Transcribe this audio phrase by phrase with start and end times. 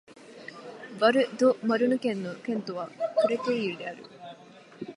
[0.97, 2.89] ヴァル＝ド＝マルヌ県の県都は
[3.21, 4.03] クレテイユである